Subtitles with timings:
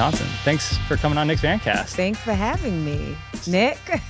[0.00, 0.26] Johnson.
[0.44, 1.88] Thanks for coming on Nick's Vancast.
[1.88, 3.14] Thanks for having me,
[3.46, 3.76] Nick.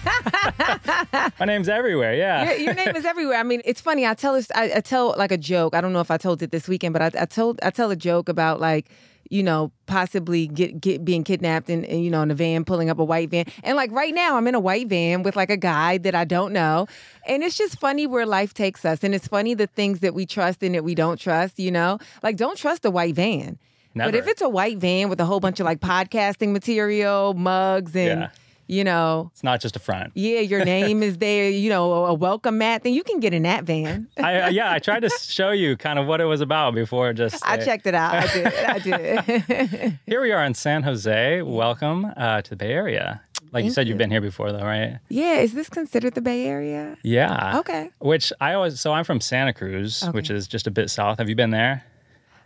[1.41, 2.15] My name's everywhere.
[2.15, 2.53] Yeah.
[2.53, 3.39] your, your name is everywhere.
[3.39, 4.07] I mean, it's funny.
[4.07, 4.53] I tell this.
[4.55, 5.75] I, I tell like a joke.
[5.75, 7.91] I don't know if I told it this weekend, but I, I told I tell
[7.91, 8.89] a joke about like
[9.31, 13.01] you know, possibly get get being kidnapped and, you know in a van, pulling up
[13.01, 13.47] a white van.
[13.65, 16.25] And like right now, I'm in a white van with like a guy that I
[16.25, 16.87] don't know,
[17.27, 19.03] and it's just funny where life takes us.
[19.03, 21.59] And it's funny the things that we trust and that we don't trust.
[21.59, 23.59] You know, like don't trust a white van.
[23.95, 24.13] Never.
[24.13, 27.95] But if it's a white van with a whole bunch of like podcasting material, mugs,
[27.97, 28.29] and Yeah.
[28.69, 30.13] you know, It's not just a front.
[30.15, 33.43] yeah, your name is there, you know, a welcome mat, then you can get in
[33.43, 34.07] that van.
[34.17, 37.13] I, uh, yeah, I tried to show you kind of what it was about before.
[37.13, 38.15] Just I uh, checked it out.
[38.15, 38.47] I did.
[38.47, 39.99] I did.
[40.07, 41.43] Here we are in San Jose.
[41.43, 43.23] Welcome uh, to the Bay Area.
[43.53, 45.01] Like you said, you've been here before, though, right?
[45.09, 46.97] yeah, is this considered the Bay Area?
[47.03, 47.59] Yeah.
[47.59, 47.91] Okay.
[47.99, 51.19] Which I always so I'm from Santa Cruz, which is just a bit south.
[51.19, 51.85] Have you been there?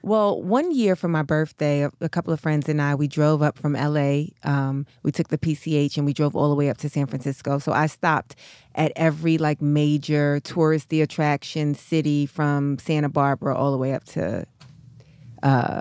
[0.04, 3.58] Well, one year for my birthday, a, couple of friends and I, we drove up
[3.58, 4.24] from LA.
[4.42, 7.58] Um, we took the PCH and we drove all the way up to San Francisco.
[7.58, 8.36] So I stopped
[8.74, 14.44] at every like major touristy attraction city from Santa Barbara all the way up to
[15.42, 15.80] uh,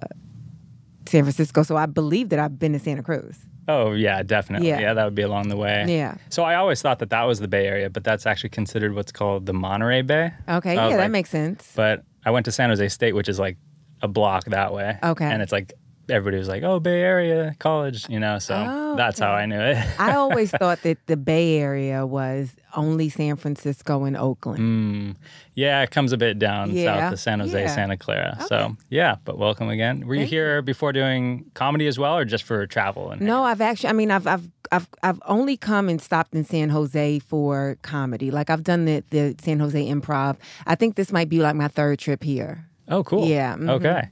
[1.06, 1.64] San Francisco.
[1.64, 3.40] So I believe that I've been to Santa Cruz.
[3.68, 4.70] Oh yeah, definitely.
[4.70, 4.80] Yeah.
[4.80, 5.84] Yeah, that would be along the way.
[5.90, 6.16] Yeah.
[6.30, 9.12] So I always thought that that was the Bay Area, but that's actually considered what's
[9.12, 10.32] called the Monterey Bay.
[10.48, 11.74] Okay, yeah, was that makes sense.
[11.76, 13.58] But I went to San Jose State, which is like
[14.04, 15.00] a block that way.
[15.02, 15.26] Okay.
[15.26, 15.74] And it's like
[16.10, 18.38] everybody was like, "Oh, Bay Area college," you know.
[18.38, 19.32] So Oh, that's how.
[19.32, 19.78] I knew it.
[20.00, 24.60] I always thought that the Bay Area was only San Francisco and Oakland.
[24.60, 25.16] Mm,
[25.54, 27.68] yeah, it comes a bit down Yeah, south to San Jose, yeah.
[27.68, 28.36] Santa Clara.
[28.38, 28.46] Okay.
[28.48, 30.06] So yeah, but welcome again.
[30.06, 33.12] Were you Thank here before doing comedy as well, or just for travel?
[33.12, 33.90] And No, I've actually.
[33.90, 38.30] I mean, I've I've I've I've only come and stopped in San Jose for comedy.
[38.30, 40.36] Like I've done the the San Jose Improv.
[40.68, 42.68] I think this might be like my third trip here.
[42.88, 43.28] Oh, cool.
[43.28, 43.70] Yeah, mhm.
[43.70, 44.10] Okay.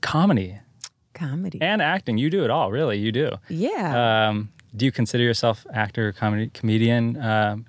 [0.00, 0.58] Comedy
[1.14, 1.58] Comedy.
[1.60, 2.98] and acting, you do it all, really.
[2.98, 3.30] You do.
[3.48, 4.28] yeah.
[4.28, 7.66] Um, do you consider yourself actor, comedy, comedian, um,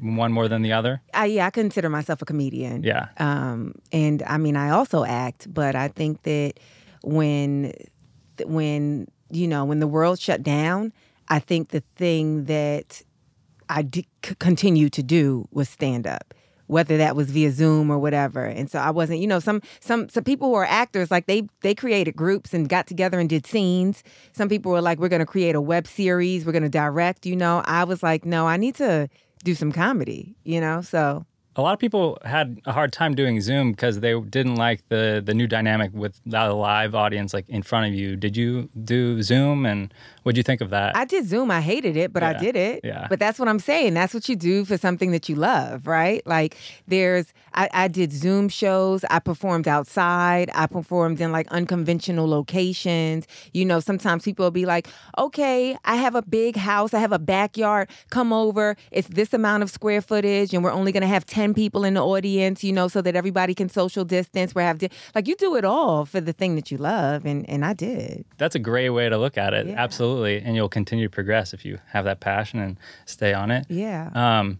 [0.00, 1.00] one more than the other?
[1.14, 2.82] I yeah, I consider myself a comedian.
[2.84, 3.08] Yeah.
[3.18, 6.52] Um, and I mean, I also act, but I think that
[7.02, 7.72] when,
[8.44, 10.92] when you know, when the world shut down,
[11.28, 13.02] I think the thing that
[13.68, 16.34] I did c- continue to do was stand up,
[16.66, 18.44] whether that was via Zoom or whatever.
[18.44, 21.42] And so I wasn't, you know, some some some people who are actors like they
[21.62, 24.02] they created groups and got together and did scenes.
[24.32, 27.26] Some people were like, we're going to create a web series, we're going to direct.
[27.26, 29.08] You know, I was like, no, I need to
[29.42, 30.36] do some comedy.
[30.44, 31.26] You know, so.
[31.56, 35.22] A lot of people had a hard time doing Zoom because they didn't like the
[35.24, 38.16] the new dynamic with the live audience like in front of you.
[38.16, 39.94] Did you do Zoom and
[40.24, 40.96] what'd you think of that?
[40.96, 41.50] I did Zoom.
[41.50, 42.80] I hated it, but I did it.
[42.82, 43.06] yeah.
[43.08, 43.94] But that's what I'm saying.
[43.94, 46.26] That's what you do for something that you love, right?
[46.26, 46.56] Like
[46.88, 49.04] there's, I, I did Zoom shows.
[49.10, 50.50] I performed outside.
[50.54, 53.26] I performed in like unconventional locations.
[53.52, 54.88] You know, sometimes people will be like,
[55.18, 56.94] okay, I have a big house.
[56.94, 57.88] I have a backyard.
[58.10, 58.76] Come over.
[58.90, 61.94] It's this amount of square footage and we're only going to have 10 people in
[61.94, 64.54] the audience, you know, so that everybody can social distance.
[64.54, 67.24] We have, di- like you do it all for the thing that you love.
[67.24, 68.24] And, and I did.
[68.38, 69.66] That's a great way to look at it.
[69.66, 69.74] Yeah.
[69.82, 70.40] Absolutely.
[70.42, 73.66] And you'll continue to progress if you have that passion and stay on it.
[73.68, 74.10] Yeah.
[74.14, 74.58] Um,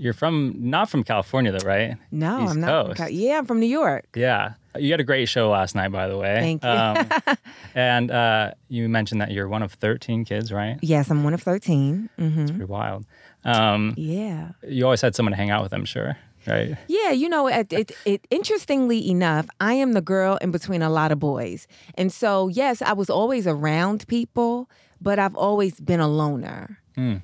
[0.00, 1.96] you're from not from California though, right?
[2.10, 2.86] No, East I'm not.
[2.86, 4.06] From Cal- yeah, I'm from New York.
[4.16, 4.54] Yeah.
[4.78, 6.38] You had a great show last night, by the way.
[6.40, 6.70] Thank you.
[6.70, 7.36] Um,
[7.74, 10.78] and uh, you mentioned that you're one of 13 kids, right?
[10.80, 12.08] Yes, I'm one of 13.
[12.18, 13.04] hmm It's Pretty wild.
[13.44, 14.52] Um, Yeah.
[14.66, 16.16] you always had someone to hang out with, I'm sure,
[16.46, 16.76] right?
[16.88, 20.90] Yeah, you know, it, it, it, interestingly enough, I am the girl in between a
[20.90, 21.66] lot of boys.
[21.96, 26.78] And so, yes, I was always around people, but I've always been a loner.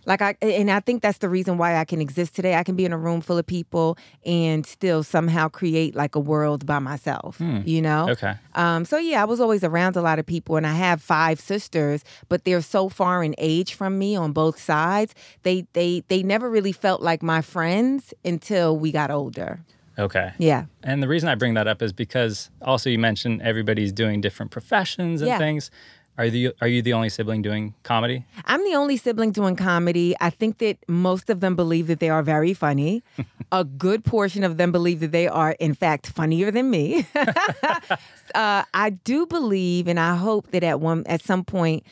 [0.07, 2.55] Like I and I think that's the reason why I can exist today.
[2.55, 6.21] I can be in a room full of people and still somehow create like a
[6.21, 7.41] world by myself.
[7.41, 8.11] You know?
[8.11, 8.35] Okay.
[8.55, 11.41] Um, so yeah, I was always around a lot of people, and I have five
[11.41, 15.15] sisters, but they're so far in age from me on both sides.
[15.43, 19.61] They they they never really felt like my friends until we got older.
[19.99, 20.33] Okay.
[20.39, 24.21] Yeah, And the reason I bring that up is because also you mentioned everybody's doing
[24.21, 25.39] different professions and Yeah.
[25.39, 25.71] things.
[26.19, 28.25] Are the are you the only sibling doing comedy?
[28.47, 30.15] I'm the only sibling doing comedy.
[30.19, 33.03] I think that most of them believe that they are very funny.
[33.53, 37.07] a good portion of them believe that they are, in fact, funnier than me.
[38.35, 41.85] uh, I do believe, and I hope that at one at some point.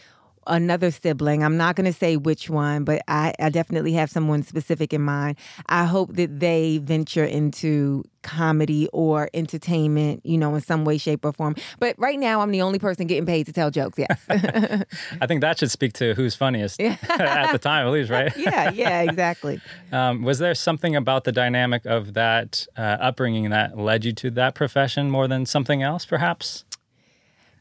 [0.46, 1.42] Another sibling.
[1.42, 5.02] I'm not going to say which one, but I, I definitely have someone specific in
[5.02, 5.36] mind.
[5.66, 11.24] I hope that they venture into comedy or entertainment, you know, in some way, shape,
[11.24, 11.54] or form.
[11.78, 13.98] But right now, I'm the only person getting paid to tell jokes.
[13.98, 14.20] Yes.
[15.20, 18.34] I think that should speak to who's funniest at the time, at least, right?
[18.36, 19.60] yeah, yeah, exactly.
[19.92, 24.30] Um, was there something about the dynamic of that uh, upbringing that led you to
[24.32, 26.64] that profession more than something else, perhaps?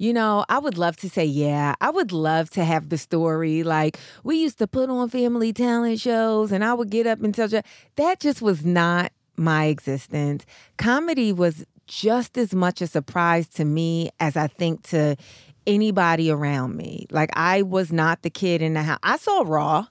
[0.03, 3.63] You know, I would love to say, yeah, I would love to have the story.
[3.63, 7.33] Like, we used to put on family talent shows and I would get up and
[7.33, 7.61] tell you.
[7.95, 10.45] That just was not my existence.
[10.75, 15.15] Comedy was just as much a surprise to me as I think to
[15.65, 17.07] anybody around me.
[17.09, 18.99] Like, I was not the kid in the house.
[19.03, 19.87] I saw Raw,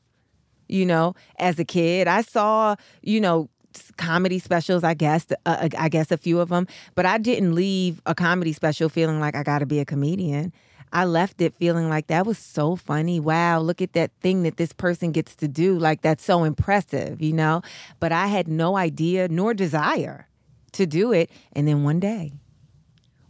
[0.68, 2.06] you know, as a kid.
[2.06, 3.48] I saw, you know,
[3.96, 7.54] comedy specials, I guess, uh, uh, I guess a few of them, but I didn't
[7.54, 10.52] leave a comedy special feeling like I got to be a comedian.
[10.92, 13.18] I left it feeling like that was so funny.
[13.18, 15.78] Wow, look at that thing that this person gets to do.
[15.78, 17.62] Like that's so impressive, you know?
[17.98, 20.28] But I had no idea nor desire
[20.72, 21.30] to do it.
[21.54, 22.32] And then one day,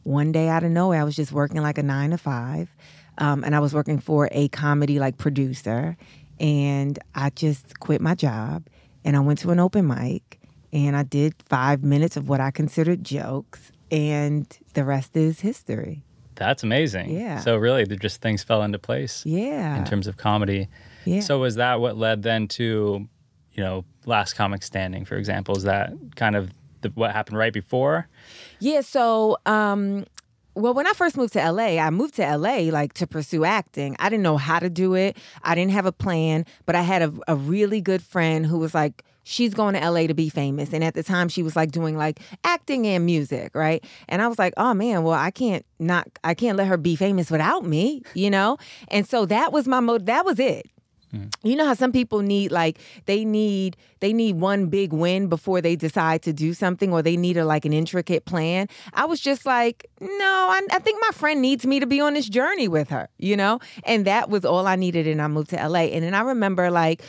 [0.03, 2.69] one day out of nowhere, I was just working like a nine to five.
[3.19, 5.97] Um, and I was working for a comedy like producer.
[6.41, 8.65] And I just quit my job
[9.05, 10.41] and I went to an open mic
[10.73, 16.03] and I did five minutes of what I considered jokes, and the rest is history.
[16.35, 17.11] That's amazing.
[17.11, 17.41] Yeah.
[17.41, 19.25] So really, just things fell into place.
[19.27, 19.77] Yeah.
[19.77, 20.69] In terms of comedy.
[21.05, 21.21] Yeah.
[21.21, 23.07] So was that what led then to,
[23.53, 25.57] you know, Last Comic Standing, for example?
[25.57, 26.51] Is that kind of
[26.81, 28.09] the, what happened right before?
[28.61, 28.81] Yeah.
[28.81, 30.07] So um,
[30.55, 33.97] well, when I first moved to LA, I moved to LA like to pursue acting.
[33.99, 35.17] I didn't know how to do it.
[35.43, 38.75] I didn't have a plan, but I had a, a really good friend who was
[38.75, 40.73] like, she's going to LA to be famous.
[40.73, 43.85] And at the time she was like doing like acting and music, right?
[44.09, 46.97] And I was like, oh man, well, I can't not I can't let her be
[46.97, 48.59] famous without me, you know?
[48.89, 50.07] And so that was my mode.
[50.07, 50.67] That was it.
[51.15, 51.35] Mm.
[51.43, 55.61] You know how some people need like they need they need one big win before
[55.61, 58.69] they decide to do something or they need a like an intricate plan.
[58.95, 62.15] I was just like, no, I, I think my friend needs me to be on
[62.15, 63.61] this journey with her, you know?
[63.85, 65.81] And that was all I needed and I moved to LA.
[65.81, 67.03] And then I remember like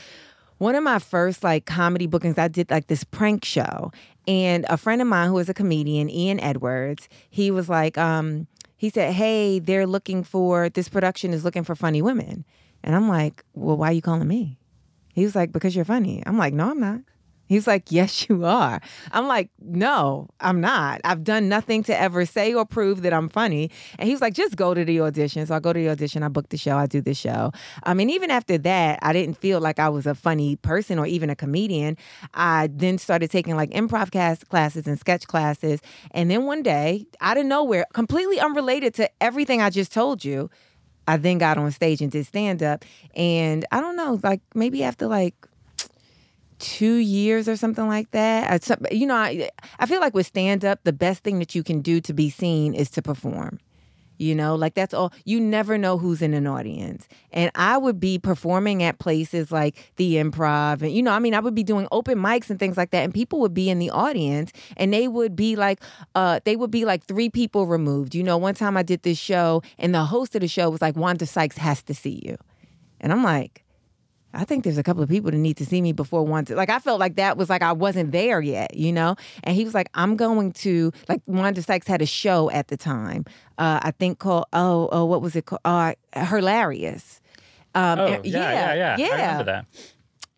[0.57, 3.91] one of my first like comedy bookings, I did like this prank show.
[4.27, 8.47] And a friend of mine who is a comedian, Ian Edwards, he was like, um,
[8.75, 12.45] he said, Hey, they're looking for this production is looking for funny women.
[12.83, 14.59] And I'm like, well, why are you calling me?
[15.13, 16.24] He was like, because you're funny.
[16.25, 17.01] I'm like, no, I'm not.
[17.45, 18.81] He's like, yes, you are.
[19.12, 21.01] I'm like, no, I'm not.
[21.03, 23.69] I've done nothing to ever say or prove that I'm funny.
[24.00, 25.45] And he was like, just go to the audition.
[25.45, 26.24] So I go to the audition.
[26.24, 26.77] I book the show.
[26.77, 27.51] I do the show.
[27.83, 30.97] Um, I mean, even after that, I didn't feel like I was a funny person
[30.97, 31.95] or even a comedian.
[32.33, 35.80] I then started taking like improv cast classes and sketch classes.
[36.12, 40.50] And then one day, out of nowhere, completely unrelated to everything I just told you,
[41.07, 42.85] I then got on stage and did stand up.
[43.15, 45.35] And I don't know, like maybe after like
[46.59, 48.67] two years or something like that.
[48.91, 51.81] You know, I, I feel like with stand up, the best thing that you can
[51.81, 53.59] do to be seen is to perform.
[54.23, 55.11] You know, like that's all.
[55.25, 57.07] You never know who's in an audience.
[57.31, 60.81] And I would be performing at places like the improv.
[60.81, 63.03] And, you know, I mean, I would be doing open mics and things like that.
[63.03, 65.81] And people would be in the audience and they would be like,
[66.15, 68.15] uh, they would be like three people removed.
[68.15, 70.81] You know, one time I did this show and the host of the show was
[70.81, 72.37] like, Wanda Sykes has to see you.
[73.01, 73.63] And I'm like,
[74.33, 76.45] I think there's a couple of people that need to see me before one.
[76.45, 79.15] To, like I felt like that was like I wasn't there yet, you know.
[79.44, 82.77] And he was like, "I'm going to like." Wanda Sykes had a show at the
[82.77, 83.25] time,
[83.57, 85.62] uh, I think called oh oh what was it called?
[85.65, 87.19] Uh, Herlarious.
[87.75, 89.07] Um, oh yeah, yeah, yeah, yeah.
[89.07, 89.65] I remember that.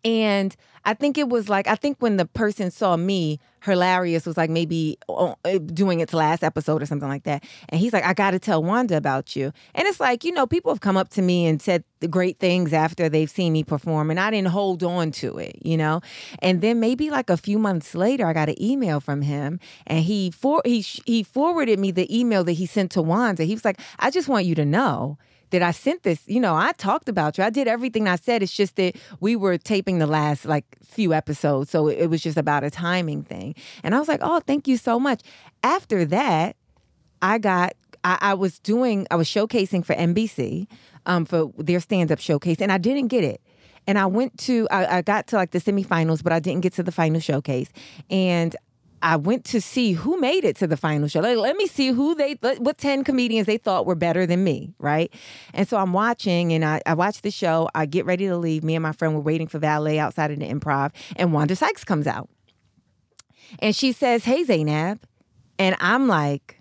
[0.06, 0.54] And
[0.84, 4.50] I think it was like I think when the person saw me, Herlarious was like
[4.50, 7.42] maybe uh, doing its last episode or something like that.
[7.70, 9.52] And he's like, I got to tell Wanda about you.
[9.74, 12.38] And it's like, you know, people have come up to me and said the great
[12.38, 16.02] things after they've seen me perform, and I didn't hold on to it, you know.
[16.38, 19.58] And then maybe like a few months later, I got an email from him,
[19.88, 23.42] and he for he he forwarded me the email that he sent to Wanda.
[23.42, 25.18] He was like, I just want you to know
[25.50, 27.44] that I sent this, you know, I talked about you.
[27.44, 28.42] I did everything I said.
[28.42, 31.70] It's just that we were taping the last like few episodes.
[31.70, 33.54] So it was just about a timing thing.
[33.82, 35.22] And I was like, oh, thank you so much.
[35.62, 36.56] After that,
[37.22, 37.74] I got,
[38.04, 40.66] I, I was doing, I was showcasing for NBC
[41.06, 43.40] um, for their stand up showcase, and I didn't get it.
[43.86, 46.72] And I went to, I, I got to like the semifinals, but I didn't get
[46.74, 47.70] to the final showcase.
[48.10, 48.56] And
[49.02, 51.20] I went to see who made it to the final show.
[51.20, 54.74] Like, let me see who they, what 10 comedians they thought were better than me,
[54.78, 55.12] right?
[55.52, 57.68] And so I'm watching and I, I watch the show.
[57.74, 58.64] I get ready to leave.
[58.64, 61.84] Me and my friend were waiting for valet outside of the improv, and Wanda Sykes
[61.84, 62.28] comes out.
[63.58, 65.00] And she says, Hey, Zainab.
[65.58, 66.60] And I'm like,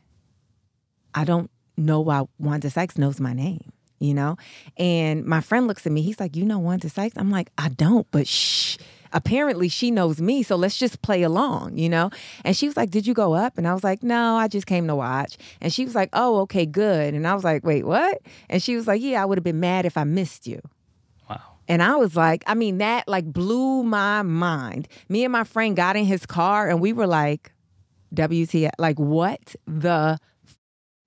[1.14, 4.38] I don't know why Wanda Sykes knows my name, you know?
[4.78, 6.02] And my friend looks at me.
[6.02, 7.18] He's like, You know Wanda Sykes?
[7.18, 8.78] I'm like, I don't, but shh
[9.16, 12.12] apparently she knows me, so let's just play along, you know?
[12.44, 13.58] And she was like, Did you go up?
[13.58, 15.38] And I was like, No, I just came to watch.
[15.62, 17.16] And she was like, Oh, okay, good.
[17.16, 18.22] And I was like, Wait, what?
[18.50, 20.62] And she was like, Yeah, I would have been mad if I missed you.
[21.28, 21.42] Wow.
[21.68, 24.88] And I was like, I mean, that like blew my mind.
[25.10, 27.54] Me and my friend got in his car and we were like,
[28.14, 30.20] WTF, like, what the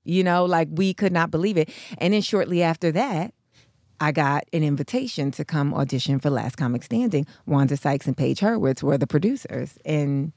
[0.04, 1.70] You know, like we could not believe it.
[1.98, 3.34] And then shortly after that,
[4.00, 7.26] I got an invitation to come audition for Last Comic Standing.
[7.46, 9.78] Wanda Sykes and Page Hurwitz were the producers.
[9.84, 10.32] And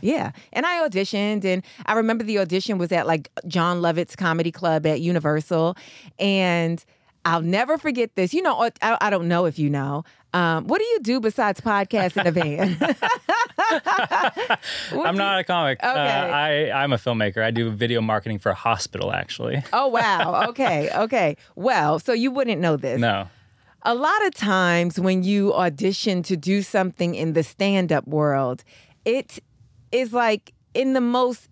[0.00, 0.32] yeah.
[0.52, 4.86] And I auditioned and I remember the audition was at like Jon Lovitz's comedy club
[4.86, 5.76] at Universal.
[6.18, 6.84] And
[7.24, 8.34] I'll never forget this.
[8.34, 10.04] You know, I, I don't know if you know.
[10.34, 12.78] Um, what do you do besides podcast in a van?
[15.06, 15.78] I'm not a comic.
[15.82, 15.88] Okay.
[15.90, 17.42] Uh, I, I'm a filmmaker.
[17.42, 19.62] I do video marketing for a hospital, actually.
[19.72, 20.46] oh, wow.
[20.48, 20.90] Okay.
[21.02, 21.36] Okay.
[21.56, 23.00] Well, so you wouldn't know this.
[23.00, 23.28] No.
[23.82, 28.62] A lot of times when you audition to do something in the stand up world,
[29.04, 29.40] it
[29.90, 31.48] is like in the most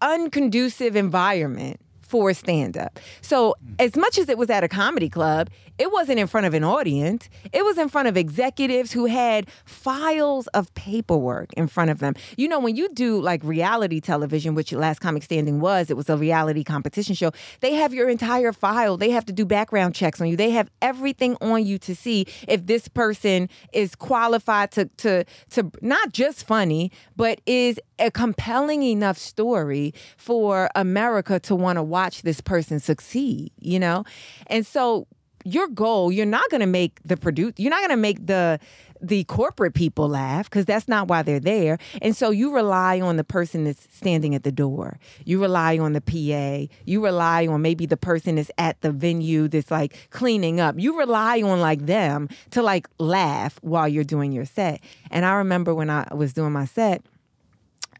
[0.00, 1.80] unconducive environment
[2.12, 3.00] for stand up.
[3.22, 6.52] So, as much as it was at a comedy club, it wasn't in front of
[6.52, 7.30] an audience.
[7.54, 12.14] It was in front of executives who had files of paperwork in front of them.
[12.36, 16.10] You know, when you do like reality television, which Last Comic Standing was, it was
[16.10, 18.98] a reality competition show, they have your entire file.
[18.98, 20.36] They have to do background checks on you.
[20.36, 25.70] They have everything on you to see if this person is qualified to to to
[25.80, 32.01] not just funny, but is a compelling enough story for America to want to watch
[32.22, 34.04] this person succeed, you know?
[34.48, 35.06] And so
[35.44, 38.58] your goal, you're not going to make the produce, you're not going to make the
[39.02, 41.78] the corporate people laugh because that's not why they're there.
[42.00, 44.98] And so you rely on the person that's standing at the door.
[45.24, 46.72] You rely on the PA.
[46.84, 50.76] You rely on maybe the person that's at the venue that's like cleaning up.
[50.78, 54.80] You rely on like them to like laugh while you're doing your set.
[55.10, 57.02] And I remember when I was doing my set,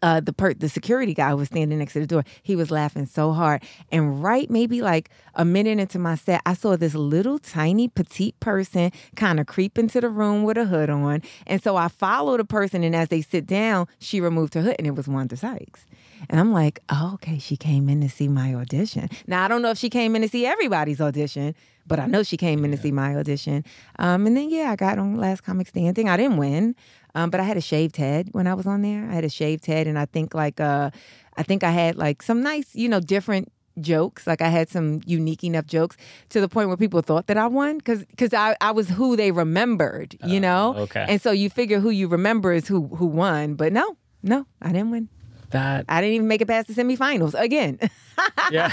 [0.03, 2.71] uh, the per- the security guy who was standing next to the door, he was
[2.71, 3.63] laughing so hard.
[3.91, 8.39] And right maybe like a minute into my set, I saw this little tiny petite
[8.41, 11.23] person kind of creep into the room with a hood on.
[11.47, 14.77] And so I followed the person, and as they sit down, she removed her hood,
[14.79, 15.87] and it was Wanda Sykes.
[16.29, 19.09] And I'm like, oh, okay, she came in to see my audition.
[19.27, 21.55] Now I don't know if she came in to see everybody's audition,
[21.87, 23.65] but I know she came in to see my audition.
[23.99, 26.09] Um, and then yeah, I got on Last Comic Standing.
[26.09, 26.77] I didn't win,
[27.15, 29.09] um, but I had a shaved head when I was on there.
[29.11, 30.91] I had a shaved head, and I think like uh,
[31.37, 34.27] I think I had like some nice, you know, different jokes.
[34.27, 35.97] Like I had some unique enough jokes
[36.31, 39.17] to the point where people thought that I won because because I, I was who
[39.17, 40.75] they remembered, you uh, know.
[40.77, 41.05] Okay.
[41.09, 44.73] And so you figure who you remember is who who won, but no, no, I
[44.73, 45.09] didn't win.
[45.51, 47.79] That I didn't even make it past the semifinals again.
[48.51, 48.73] yeah,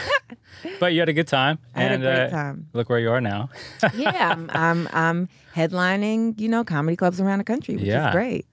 [0.79, 1.60] but you had a good time.
[1.75, 2.67] I had and, a great uh, time.
[2.72, 3.50] Look where you are now.
[3.96, 8.10] yeah, I'm, I'm, I'm headlining, you know, comedy clubs around the country, which yeah.
[8.10, 8.46] is great.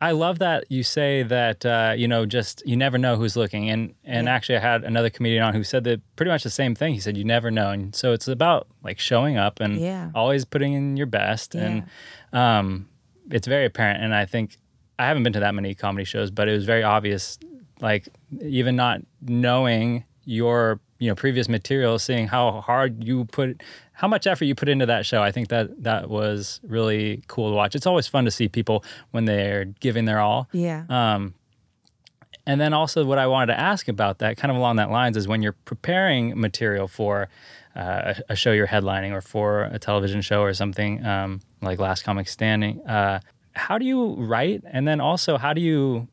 [0.00, 3.70] I love that you say that uh, you know just you never know who's looking,
[3.70, 4.34] and and yeah.
[4.34, 6.92] actually I had another comedian on who said that pretty much the same thing.
[6.92, 10.10] He said you never know, and so it's about like showing up and yeah.
[10.14, 11.62] always putting in your best, yeah.
[11.62, 11.84] and
[12.32, 12.88] um,
[13.30, 14.02] it's very apparent.
[14.02, 14.58] And I think
[14.98, 17.38] I haven't been to that many comedy shows, but it was very obvious,
[17.80, 18.08] like
[18.42, 24.26] even not knowing your you know previous material, seeing how hard you put, how much
[24.26, 25.22] effort you put into that show.
[25.22, 27.74] I think that that was really cool to watch.
[27.74, 30.48] It's always fun to see people when they're giving their all.
[30.52, 30.84] Yeah.
[30.88, 31.34] Um,
[32.46, 35.16] and then also what I wanted to ask about that, kind of along that lines,
[35.18, 37.28] is when you're preparing material for
[37.76, 42.04] uh, a, show you're headlining or for a television show or something um, like Last
[42.04, 42.80] Comic Standing.
[42.86, 43.20] Uh,
[43.54, 44.62] how do you write?
[44.66, 46.08] And then also, how do you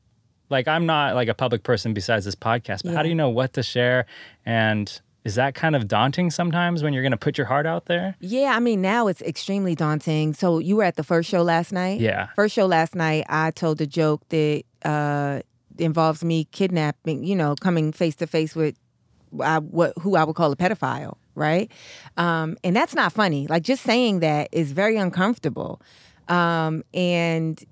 [0.51, 2.95] like I'm not like a public person besides this podcast, but yeah.
[2.95, 4.05] how do you know what to share
[4.45, 7.85] and is that kind of daunting sometimes when you're going to put your heart out
[7.85, 8.15] there?
[8.19, 10.33] Yeah, I mean, now it's extremely daunting.
[10.33, 11.99] So you were at the first show last night?
[11.99, 12.29] Yeah.
[12.35, 15.41] First show last night, I told a joke that uh,
[15.77, 18.75] involves me kidnapping, you know, coming face to face with
[19.41, 21.71] I, what who I would call a pedophile, right?
[22.17, 23.47] Um, and that's not funny.
[23.47, 25.81] Like just saying that is very uncomfortable,
[26.27, 27.63] um, and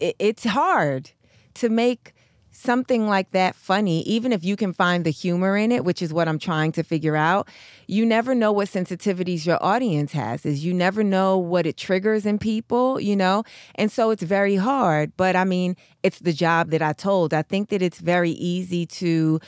[0.00, 1.10] it, it's hard
[1.54, 2.12] to make
[2.56, 6.12] something like that funny, even if you can find the humor in it, which is
[6.12, 7.48] what I'm trying to figure out,
[7.86, 10.46] you never know what sensitivities your audience has.
[10.46, 13.44] Is you never know what it triggers in people, you know?
[13.74, 17.34] And so it's very hard, but I mean, it's the job that I told.
[17.34, 19.40] I think that it's very easy to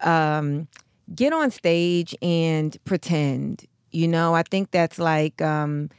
[0.00, 0.68] um,
[1.14, 3.66] get on stage and pretend.
[3.90, 5.90] You know, I think that's like um,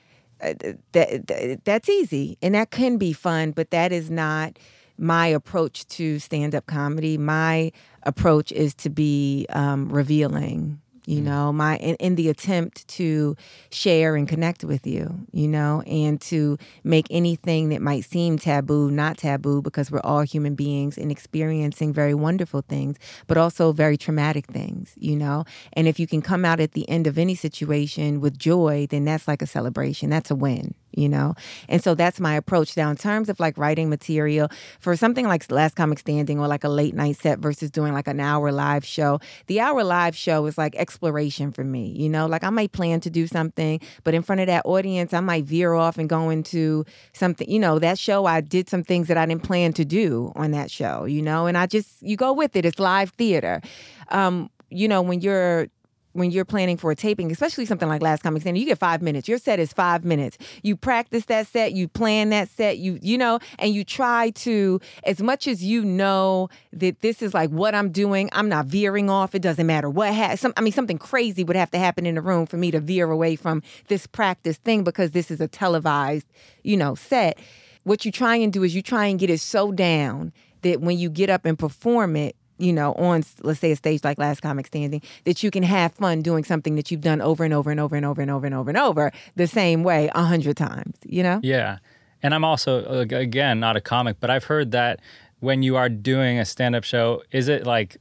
[0.41, 0.53] uh,
[0.91, 4.57] that, that that's easy and that can be fun, but that is not
[4.97, 7.71] my approach to stand up comedy, my
[8.03, 10.81] approach is to be um, revealing.
[11.07, 11.25] You mm.
[11.25, 13.35] know, my in, in, the attempt to
[13.69, 18.89] share and connect with you, you know, and to make anything that might seem taboo
[18.89, 22.97] not taboo because we're all human beings and experiencing very wonderful things,
[23.27, 25.45] but also very traumatic things, you know.
[25.73, 29.05] And if you can come out at the end of any situation with joy, then
[29.05, 30.09] that's like a celebration.
[30.09, 31.35] That's a win, you know?
[31.69, 32.75] And so that's my approach.
[32.75, 34.49] Now, in terms of like writing material
[34.79, 38.07] for something like Last Comic Standing or like a late night set versus doing like
[38.07, 42.25] an hour live show, the hour live show is like exploration for me, you know?
[42.25, 45.45] Like I might plan to do something, but in front of that audience, I might
[45.45, 49.17] veer off and go into something, you know, that show, I did some things that
[49.17, 51.45] I didn't plan to do on that show, you know?
[51.45, 52.65] And I just, you go with it.
[52.65, 53.61] It's live theater.
[54.09, 55.67] Um, you know, when you're
[56.15, 59.01] when you're planning for a taping, especially something like Last Comic Standing, you get five
[59.01, 59.27] minutes.
[59.27, 60.37] Your set is five minutes.
[60.63, 64.79] You practice that set, you plan that set, you you know, and you try to,
[65.03, 69.09] as much as you know that this is like what I'm doing, I'm not veering
[69.09, 69.35] off.
[69.35, 70.39] It doesn't matter what has.
[70.39, 72.79] Some, I mean, something crazy would have to happen in the room for me to
[72.79, 76.27] veer away from this practice thing because this is a televised,
[76.63, 77.37] you know, set.
[77.83, 80.31] What you try and do is you try and get it so down
[80.61, 84.03] that when you get up and perform it, you know, on let's say a stage
[84.03, 87.43] like Last Comic Standing, that you can have fun doing something that you've done over
[87.43, 90.09] and over and over and over and over and over and over the same way
[90.15, 90.95] a hundred times.
[91.05, 91.39] You know?
[91.43, 91.79] Yeah,
[92.23, 94.99] and I'm also again not a comic, but I've heard that
[95.39, 97.97] when you are doing a stand-up show, is it like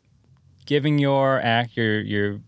[0.66, 2.40] giving your act your your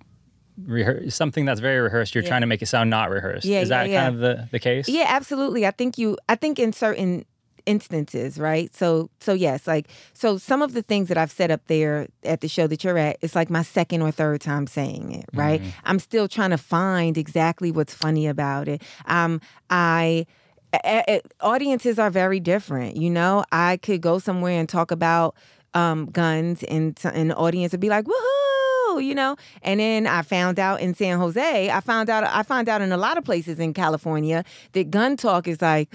[0.64, 2.30] rehearse something that's very rehearsed you're yeah.
[2.30, 4.58] trying to make it sound not rehearsed yeah, is that yeah, kind of the, the
[4.58, 7.26] case yeah absolutely i think you i think in certain
[7.66, 8.74] instances, right?
[8.74, 12.40] So so yes, like so some of the things that I've set up there at
[12.40, 15.60] the show that you're at, it's like my second or third time saying it, right?
[15.60, 15.70] Mm-hmm.
[15.84, 18.82] I'm still trying to find exactly what's funny about it.
[19.06, 20.26] Um I
[21.40, 23.44] audiences are very different, you know?
[23.50, 25.34] I could go somewhere and talk about
[25.74, 29.36] um, guns and the audience would be like, "Woohoo!" you know.
[29.62, 32.92] And then I found out in San Jose, I found out I found out in
[32.92, 35.94] a lot of places in California that gun talk is like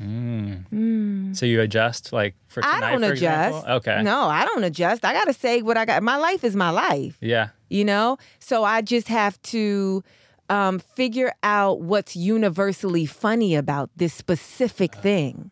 [0.00, 0.66] Mm.
[0.70, 1.36] Mm.
[1.36, 3.48] So you adjust like for tonight, I don't for adjust.
[3.48, 3.72] Example?
[3.76, 4.02] Okay.
[4.02, 5.04] No, I don't adjust.
[5.04, 6.02] I got to say what I got.
[6.02, 7.16] My life is my life.
[7.20, 7.48] Yeah.
[7.68, 8.18] You know?
[8.38, 10.02] So I just have to
[10.48, 15.50] um, figure out what's universally funny about this specific uh, thing.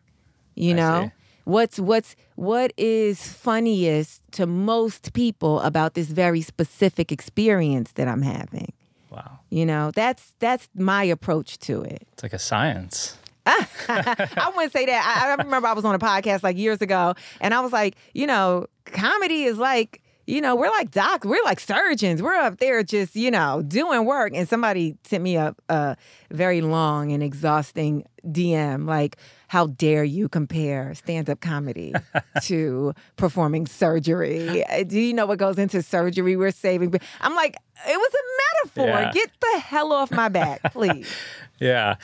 [0.55, 1.03] You I know?
[1.05, 1.11] See.
[1.45, 8.21] What's what's what is funniest to most people about this very specific experience that I'm
[8.21, 8.71] having?
[9.09, 9.39] Wow.
[9.49, 12.07] You know, that's that's my approach to it.
[12.13, 13.17] It's like a science.
[13.45, 15.21] I wouldn't say that.
[15.23, 17.95] I, I remember I was on a podcast like years ago, and I was like,
[18.13, 22.21] you know, comedy is like you know, we're like docs, we're like surgeons.
[22.21, 24.31] We're up there just, you know, doing work.
[24.33, 25.97] And somebody sent me a, a
[26.31, 29.17] very long and exhausting DM, like,
[29.49, 31.93] how dare you compare stand up comedy
[32.43, 34.65] to performing surgery?
[34.65, 36.35] Uh, do you know what goes into surgery?
[36.35, 36.93] We're saving.
[37.19, 37.55] I'm like,
[37.87, 39.01] it was a metaphor.
[39.01, 39.11] Yeah.
[39.11, 41.07] Get the hell off my back, please.
[41.59, 41.95] yeah.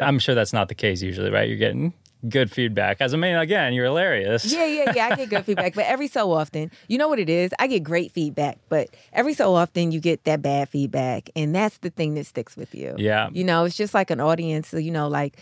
[0.00, 1.48] I'm sure that's not the case usually, right?
[1.48, 1.94] You're getting
[2.28, 3.00] good feedback.
[3.00, 4.44] As a man, again, you're hilarious.
[4.44, 5.08] Yeah, yeah, yeah.
[5.12, 7.52] I get good feedback, but every so often, you know what it is?
[7.58, 11.78] I get great feedback, but every so often you get that bad feedback, and that's
[11.78, 12.94] the thing that sticks with you.
[12.98, 13.28] Yeah.
[13.32, 14.72] You know, it's just like an audience.
[14.72, 15.36] You know, like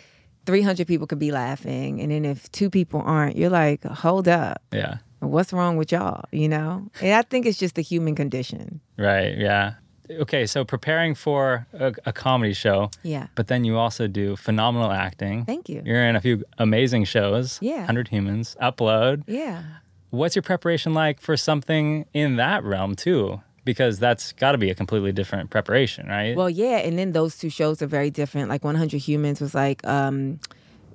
[0.46, 4.62] 300 people could be laughing, and then if two people aren't, you're like, hold up.
[4.72, 4.98] Yeah.
[5.20, 6.24] What's wrong with y'all?
[6.32, 8.80] You know, and I think it's just the human condition.
[8.96, 9.36] Right.
[9.36, 9.74] Yeah
[10.20, 12.90] okay, so preparing for a, a, comedy show.
[13.03, 13.29] Yeah.
[13.35, 15.44] But then you also do phenomenal acting.
[15.44, 15.83] Thank you.
[15.85, 17.59] You're in a few amazing shows.
[17.61, 17.79] Yeah.
[17.79, 19.25] 100 Humans, Upload.
[19.27, 19.62] Yeah.
[20.11, 23.40] What's your preparation like for something in that realm too?
[23.64, 26.35] Because that's got to be a completely different preparation, right?
[26.35, 28.49] Well, yeah, and then those two shows are very different.
[28.49, 30.40] Like 100 Humans was like um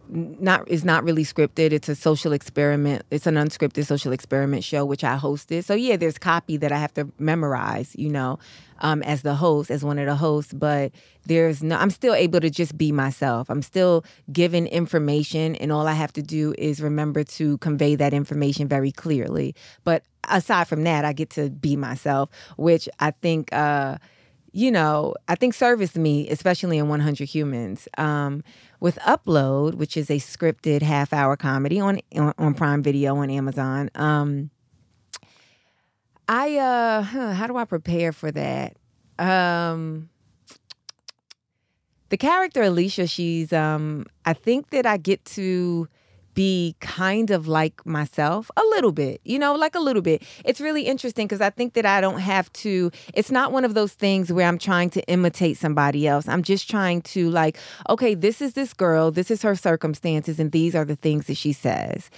[0.10, 1.72] not is not really scripted.
[1.72, 3.04] It's a social experiment.
[3.12, 5.64] It's an unscripted social experiment show which I hosted.
[5.64, 8.40] So yeah, there's copy that I have to memorize, you know,
[8.80, 10.54] um, as the host, as one of the hosts.
[10.54, 10.92] But
[11.26, 11.76] there's no.
[11.78, 13.50] I'm still able to just be myself.
[13.50, 18.14] I'm still given information, and all I have to do is remember to convey that
[18.14, 19.56] information very clearly.
[19.84, 23.52] But aside from that, I get to be myself, which I think.
[23.54, 23.98] Uh,
[24.56, 27.90] you know, I think serviced me, especially in 100 Humans.
[27.98, 28.42] Um,
[28.80, 33.30] with Upload, which is a scripted half hour comedy on, on, on Prime Video on
[33.30, 33.90] Amazon.
[33.96, 34.50] Um,
[36.30, 38.78] I uh, huh, how do I prepare for that?
[39.20, 40.10] Um,
[42.08, 45.90] the character Aleesha, she's um, I think that I get to
[46.36, 50.22] be kind of like myself a little bit, you know, like a little bit.
[50.44, 53.74] It's really interesting because I think that I don't have to, it's not one of
[53.74, 56.28] those things where I'm trying to imitate somebody else.
[56.28, 57.58] I'm just trying to, like,
[57.90, 61.38] okay, this is this girl, this is her circumstances, and these are the things that
[61.38, 62.12] she says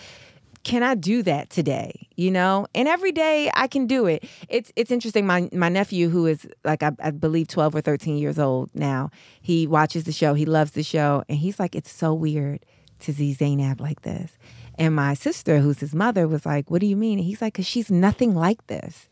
[0.64, 2.10] can I do that today?
[2.18, 4.26] You know, and every day I can do it.
[4.50, 5.26] It's it's interesting.
[5.26, 9.10] My my nephew, who is like I, I, believe twelve or thirteen years old now,
[9.42, 10.34] he watches the show.
[10.34, 12.66] He loves the show, and he's like, it's so weird
[13.00, 14.38] to see Zainab like this.
[14.80, 17.20] And my sister, who's his mother, was like, What do you mean?
[17.20, 19.10] And he's like, Because she's nothing like this.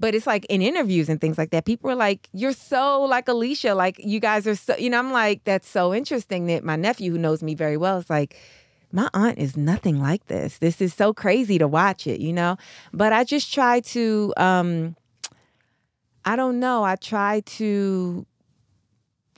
[0.00, 3.26] But it's like in interviews and things like that, people are like, You're so like
[3.26, 3.76] Aleesha.
[3.76, 7.12] Like, you guys are so, you know, I'm like, That's so interesting that my nephew,
[7.12, 8.36] who knows me very well, is like,
[8.92, 10.58] my aunt is nothing like this.
[10.58, 12.58] This is so crazy to watch it, you know?
[12.92, 14.96] But I just try to, um,
[16.24, 18.26] I don't know, I try to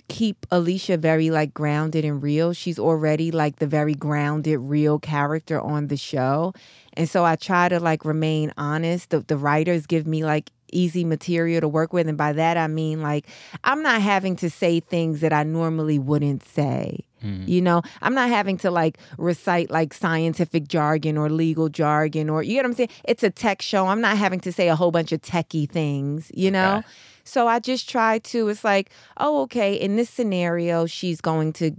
[0.09, 2.53] keep Aleesha very like grounded and real.
[2.53, 6.55] She's already like the very grounded, real character on the show.
[6.95, 9.11] And so I try to like remain honest.
[9.11, 12.09] The, the writers give me like easy material to work with.
[12.09, 13.27] And by that, I mean like
[13.63, 17.01] I'm not having to say things that I normally wouldn't say.
[17.25, 17.49] Mm-hmm.
[17.49, 22.43] You know, I'm not having to like recite like scientific jargon or legal jargon or
[22.43, 22.91] you get what I'm saying?
[23.05, 23.87] It's a tech show.
[23.87, 26.79] I'm not having to say a whole bunch of techie things, you know?
[26.79, 26.89] Okay.
[27.25, 31.73] So I just try to, it's like, oh, okay, in this scenario, she's going to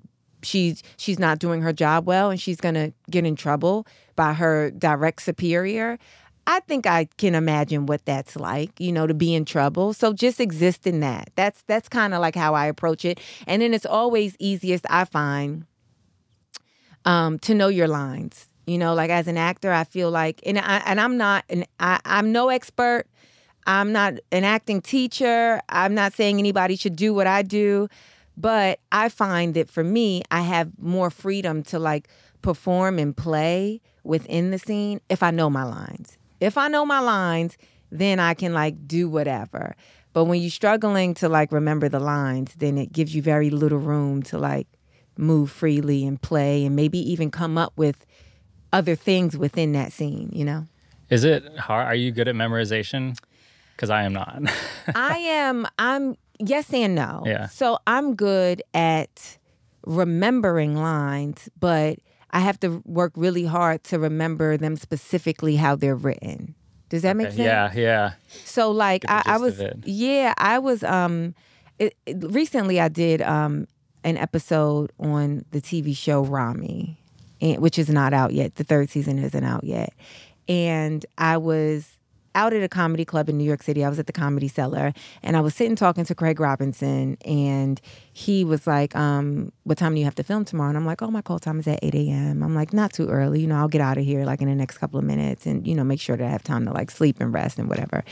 [0.43, 4.71] she's she's not doing her job well and she's gonna get in trouble by her
[4.71, 5.97] direct superior.
[6.47, 9.93] I think I can imagine what that's like, you know, to be in trouble.
[9.93, 11.31] So just exist in that.
[11.36, 13.19] That's that's kind of like how I approach it.
[13.47, 15.65] And then it's always easiest, I find,
[17.03, 18.47] um, to know your lines.
[18.67, 21.65] You know, like as an actor, I feel like, and I and I'm not, an
[21.79, 23.05] I, I'm no expert.
[23.67, 25.62] I'm not an acting teacher.
[25.69, 27.88] I'm not saying anybody should do what I do,
[28.38, 32.08] but I find that for me, I have more freedom to like
[32.41, 36.17] perform and play within the scene if I know my lines.
[36.39, 37.58] If I know my lines,
[37.91, 39.75] then I can like do whatever.
[40.13, 43.80] But when you're struggling to like remember the lines, then it gives you very little
[43.80, 44.67] room to like
[45.17, 48.06] move freely and play and maybe even come up with
[48.71, 50.67] other things within that scene, you know?
[51.10, 51.88] Is it hard?
[51.88, 53.17] Are you good at memorization?
[53.75, 54.41] Because I am not.
[54.95, 57.23] I am I'm yes and no.
[57.25, 57.47] Yeah.
[57.47, 59.38] So I'm good at
[59.85, 61.99] remembering lines, but
[62.31, 66.55] I have to work really hard to remember them specifically how they're written.
[66.89, 67.39] Does that make sense?
[67.39, 68.11] yeah, yeah.
[68.45, 71.33] So like I, I was yeah, I was um
[71.79, 73.67] it, it- recently I did um
[74.03, 76.97] an episode on the TV show Ramy,
[77.41, 78.55] and, which is not out yet.
[78.55, 79.93] The third season isn't out yet.
[80.47, 81.97] And I was
[82.35, 83.83] out at a comedy club in New York City.
[83.83, 84.93] I was at the Comedy Cellar
[85.23, 87.81] and I was sitting talking to Craig Robinson and
[88.13, 90.69] he was like, um, what time do you have to film tomorrow?
[90.69, 92.43] And I'm like, oh, my call time is at 8 a.m.
[92.43, 93.39] I'm like, not too early.
[93.39, 95.65] You know, I'll get out of here like in the next couple of minutes and,
[95.65, 98.03] you know, make sure that I have time to like sleep and rest and whatever.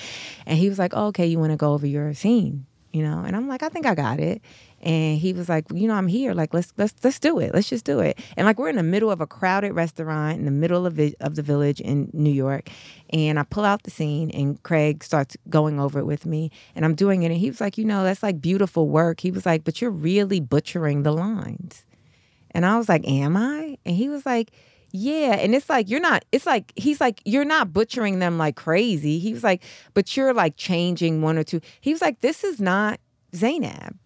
[0.45, 2.65] And he was like, oh, okay, you want to go over your scene?
[2.91, 4.41] You know, and I'm like, I think I got it.
[4.84, 6.34] And he was like, you know, I'm here.
[6.34, 7.54] Like, let's let's let's do it.
[7.54, 8.19] Let's just do it.
[8.38, 11.36] And like, we're in the middle of a crowded restaurant in the middle of of
[11.36, 12.69] the village in New York.
[13.10, 16.84] And I pull out the scene, and Craig starts going over it with me, and
[16.84, 17.28] I'm doing it.
[17.28, 19.22] And he was like, you know, that's like beautiful work.
[19.22, 21.86] He was like, but you're really butchering the lines.
[22.54, 23.78] And I was like, Am I?
[23.86, 24.52] And he was like,
[24.91, 25.36] Yeah.
[25.39, 29.19] And it's like, you're not, it's like, he's like, You're not butchering them like crazy.
[29.19, 31.62] He was like, But you're like changing one or two.
[31.82, 33.00] He was like, This is not
[33.36, 33.98] Zainab.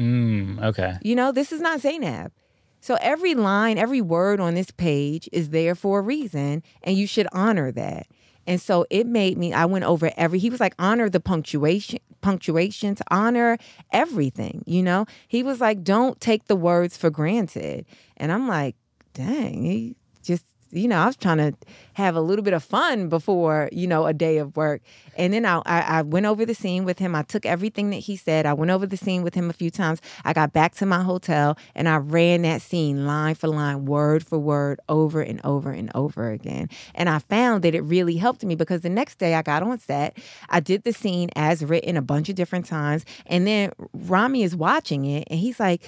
[0.00, 0.96] Mm, okay.
[1.02, 2.32] You know, this is not Zainab.
[2.80, 7.06] So every line, every word on this page is there for a reason, and you
[7.06, 8.06] should honor that.
[8.46, 9.52] And so it made me.
[9.52, 10.38] I went over every.
[10.38, 13.58] He was like, honor the punctuation, punctuations, honor
[13.92, 14.64] everything.
[14.66, 17.84] You know, he was like, don't take the words for granted.
[18.16, 18.76] And I'm like,
[19.12, 20.46] dang, he just.
[20.72, 21.54] You know, I was trying to
[21.94, 24.82] have a little bit of fun before, you know, a day of work.
[25.16, 27.14] And then I, I, went over the scene with him.
[27.14, 28.46] I took everything that he said.
[28.46, 30.00] I went over the scene with him a few times.
[30.24, 34.24] I got back to my hotel and I ran that scene line for line, word
[34.24, 36.68] for word, over and over and over again.
[36.94, 39.78] And I found that it really helped me because the next day I got on
[39.78, 40.16] set.
[40.48, 43.04] I did the scene as written a bunch of different times.
[43.26, 45.82] And then Ramy is watching it and he's like,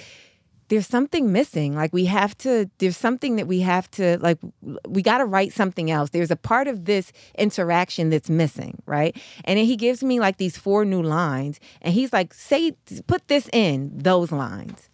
[0.69, 1.75] there's something missing.
[1.75, 4.39] Like we have to, there's something that we have to, like,
[4.87, 6.11] we got to write something else.
[6.11, 9.15] There's a part of this interaction that's missing, right?
[9.45, 12.73] And then he gives me like these four new lines and he's like, say,
[13.07, 14.89] put this in those lines.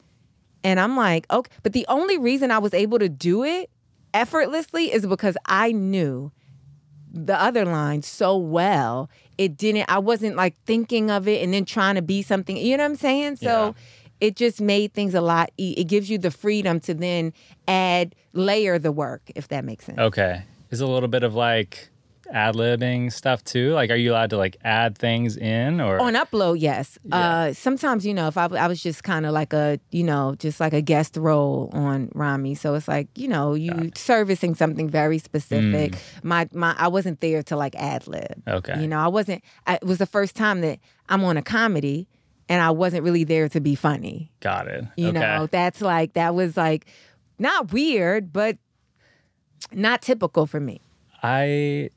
[0.64, 1.52] And I'm like, okay.
[1.64, 3.70] But the only reason I was able to do it
[4.14, 6.32] effortlessly is because I knew
[7.12, 9.10] the other line so well.
[9.38, 12.58] It didn't, I wasn't like thinking of it and then trying to be something.
[12.58, 13.38] You know what I'm saying?
[13.38, 13.74] So
[14.22, 17.34] it just made things a lot, e- it gives you the freedom to then
[17.68, 20.00] add, layer the work, if that makes sense.
[20.00, 20.44] Okay.
[20.72, 21.90] Is a little bit of like
[22.32, 23.72] ad libbing stuff too?
[23.74, 26.00] Like, are you allowed to like add things in or?
[26.00, 27.00] On upload, yes.
[27.12, 30.36] Uh, sometimes, you know, if I, I was just kind of like a, you know,
[30.38, 34.88] just like a guest role on Ramy, so it's like, you know, you servicing something
[34.90, 35.96] very specific.
[36.22, 38.44] My, my, I wasn't there to like ad lib.
[38.48, 38.80] Okay.
[38.80, 39.44] You know, I wasn't.
[39.66, 40.78] I, it was the first time that
[41.08, 42.08] I'm on a comedy,
[42.50, 44.32] and I wasn't really there to be funny.
[44.42, 44.84] Got it.
[44.98, 45.20] You okay.
[45.20, 46.88] know, that's like that was like
[47.38, 48.58] not weird, but
[49.72, 50.82] Not typical for me.
[51.22, 51.90] I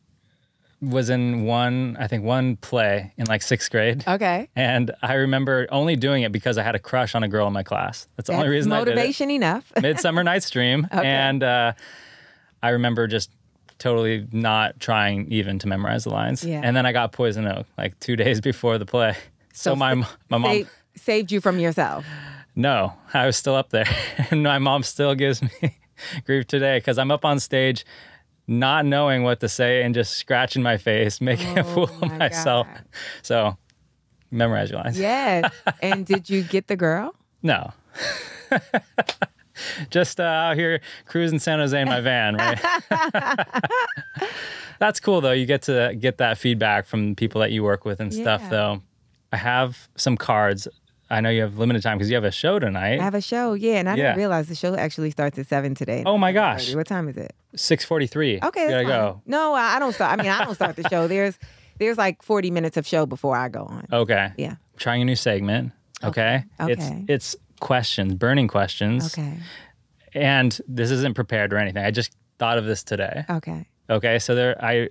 [0.80, 4.04] was in one, I think one play in like sixth grade.
[4.06, 4.48] Okay.
[4.56, 7.52] And I remember only doing it because I had a crush on a girl in
[7.52, 8.08] my class.
[8.16, 9.72] That's the only reason motivation enough.
[9.76, 9.88] I did it.
[9.88, 9.94] Motivation enough.
[9.96, 10.86] Midsummer Night's Dream.
[10.92, 11.06] Okay.
[11.06, 11.72] And uh,
[12.62, 13.30] I remember just
[13.78, 16.44] totally not trying even to memorize the lines.
[16.44, 16.60] Yeah.
[16.62, 19.16] And then I got Poison Oak like two days before the play.
[19.52, 19.94] So, So my,
[20.28, 22.04] my mom, Sa- saved you from yourself.
[22.56, 23.86] no, I was still up there.
[24.30, 25.50] and my mom still gives me
[26.26, 27.84] grief today because I'm up on stage
[28.48, 32.10] not knowing what to say and just scratching my face, making a fool Oh of
[32.10, 32.66] my myself.
[32.66, 32.82] God.
[33.22, 33.56] So
[34.30, 34.98] memorize your lines.
[34.98, 35.50] Yes.
[35.80, 37.14] and did you get the girl?
[37.42, 37.72] No.
[39.90, 42.58] Just uh, out here cruising San Jose in my van, right?
[44.78, 45.32] That's cool though.
[45.32, 48.48] You get to get that feedback from people that you work with and stuff Yeah.
[48.48, 48.82] though.
[49.32, 50.68] I have some cards.
[51.10, 53.00] I know you have limited time because you have a show tonight.
[53.00, 53.54] I have a show.
[53.54, 54.02] Yeah, and I Yeah.
[54.04, 56.02] didn't realize the show actually starts at seven today.
[56.06, 56.74] Oh my gosh.
[56.74, 57.34] What time is it?
[57.54, 58.40] 643.
[58.42, 59.12] Okay, You that's gotta fine.
[59.14, 59.22] go.
[59.26, 60.18] No, I don't start.
[60.18, 61.06] I mean, I don't start the show.
[61.08, 61.38] There's
[61.78, 63.86] there's like 40 minutes of show before I go on.
[63.92, 64.32] Okay.
[64.36, 64.56] Yeah.
[64.76, 65.72] Trying a new segment.
[66.04, 66.44] Okay.
[66.60, 66.72] Okay.
[66.72, 69.12] It's it's questions, burning questions.
[69.18, 69.38] Okay.
[70.14, 71.84] And this isn't prepared or anything.
[71.84, 73.24] I just thought of this today.
[73.28, 73.66] Okay.
[73.90, 74.18] Okay.
[74.18, 74.88] So there I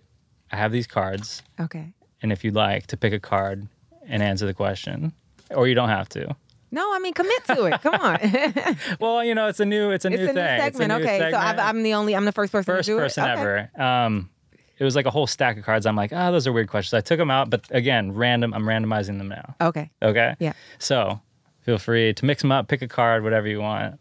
[0.52, 1.42] I have these cards.
[1.60, 1.94] Okay.
[2.24, 3.68] and if you'd like to pick a card
[4.12, 5.14] and answer the question,
[5.50, 6.36] or you don't have to.
[6.74, 7.82] No, I mean commit to it.
[7.82, 8.20] Come on.
[9.00, 10.38] Well, you know, it's a new, it's a a new new thing.
[10.38, 10.90] It's a segment.
[10.90, 11.44] new okay, so segment.
[11.44, 12.16] I've, I'm the only.
[12.16, 13.32] I'm the first person first to do person it.
[13.32, 13.42] Okay.
[13.42, 13.82] ever.
[13.82, 14.30] Um,
[14.78, 15.86] it was like a whole stack of cards.
[15.86, 16.94] I'm like, oh, those are weird questions.
[16.94, 18.54] I took them out, but again, random.
[18.54, 19.56] I'm randomizing them now.
[19.62, 19.90] Okay.
[20.02, 20.36] Okay.
[20.40, 20.54] Yeah.
[20.80, 21.20] So
[21.62, 23.96] feel free to mix them up, pick a card, whatever you want.
[23.96, 24.00] It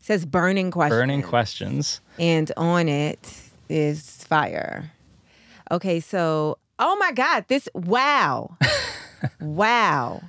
[0.00, 0.98] says burning questions.
[1.00, 2.00] Burning questions.
[2.18, 4.90] and on it is fire.
[5.70, 8.56] Okay, so oh my god, this wow.
[9.40, 10.20] wow.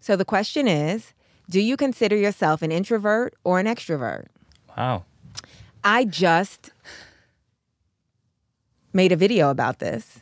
[0.00, 1.14] So the question is,
[1.48, 4.26] do you consider yourself an introvert or an extrovert?
[4.76, 5.04] Wow.
[5.82, 6.70] I just
[8.92, 10.20] made a video about this.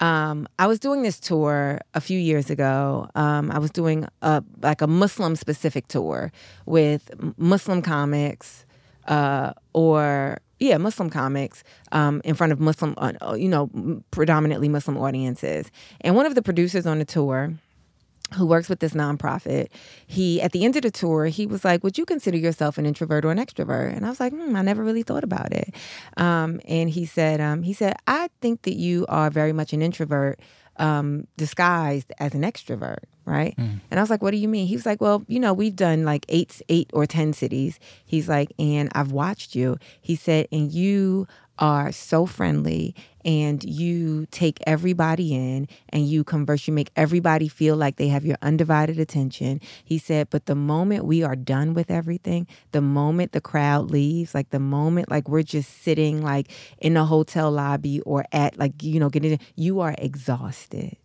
[0.00, 3.08] Um, I was doing this tour a few years ago.
[3.14, 6.32] Um, I was doing a like a Muslim specific tour
[6.66, 8.66] with Muslim comics,
[9.06, 14.96] uh, or yeah, Muslim comics um, in front of Muslim, uh, you know, predominantly Muslim
[14.96, 15.70] audiences.
[16.02, 17.54] And one of the producers on the tour
[18.34, 19.68] who works with this nonprofit,
[20.06, 22.86] he at the end of the tour, he was like, "Would you consider yourself an
[22.86, 25.74] introvert or an extrovert?" And I was like, hmm, "I never really thought about it."
[26.16, 29.82] Um, and he said, um, "He said I think that you are very much an
[29.82, 30.38] introvert."
[30.78, 33.54] Um, disguised as an extrovert, right?
[33.58, 35.76] And I was like, "What do you mean?" He was like, "Well, you know, we've
[35.76, 40.48] done like eight, eight or ten cities." He's like, "And I've watched you." He said,
[40.50, 41.26] "And you
[41.58, 47.76] are so friendly and you take everybody in and you converse, you make everybody feel
[47.76, 49.60] like they have your undivided attention.
[49.84, 54.34] He said, but the moment we are done with everything, the moment the crowd leaves,
[54.34, 58.82] like the moment like we're just sitting like in a hotel lobby or at like,
[58.82, 60.96] you know, getting, you are exhausted.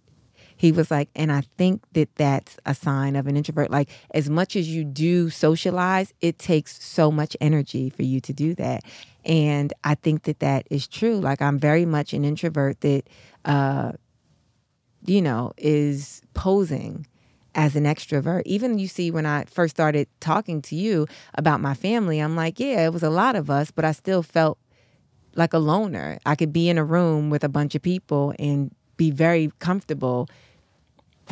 [0.58, 3.70] He was like, and I think that that's a sign of an introvert.
[3.70, 8.34] Like, as much as you do socialize, it takes so much energy for you to
[8.34, 8.84] do that.
[9.24, 11.20] And I think that that is true.
[11.20, 13.04] Like, I'm very much an introvert that,
[13.46, 13.92] uh,
[15.06, 17.06] you know, is posing
[17.54, 18.42] as an extrovert.
[18.46, 22.60] Even you see, when I first started talking to you about my family, I'm like,
[22.60, 24.58] yeah, it was a lot of us, but I still felt
[25.36, 26.18] like a loner.
[26.26, 30.28] I could be in a room with a bunch of people and be very comfortable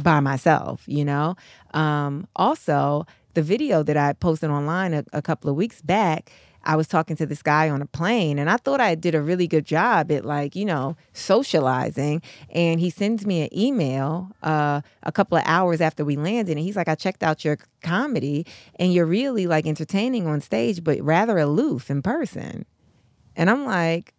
[0.02, 1.36] by myself, you know?
[1.74, 6.32] Um, also, the video that I posted online a, a couple of weeks back,
[6.64, 9.22] I was talking to this guy on a plane and I thought I did a
[9.22, 12.22] really good job at like, you know, socializing.
[12.50, 16.66] And he sends me an email uh, a couple of hours after we landed and
[16.66, 18.48] he's like, I checked out your comedy
[18.80, 22.66] and you're really like entertaining on stage, but rather aloof in person.
[23.36, 24.16] And I'm like,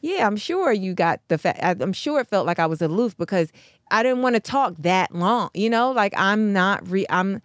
[0.00, 1.60] yeah, I'm sure you got the fact.
[1.62, 3.50] I'm sure it felt like I was aloof because
[3.90, 5.50] I didn't want to talk that long.
[5.54, 7.06] You know, like I'm not re.
[7.10, 7.42] I'm.